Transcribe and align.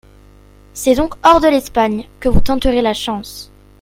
C'est 0.73 0.95
donc 0.95 1.13
hors 1.23 1.41
de 1.41 1.47
l'Espagne 1.47 2.07
que 2.19 2.27
vous 2.27 2.41
tenterez 2.41 2.81
la 2.81 2.95
chance. 2.95 3.51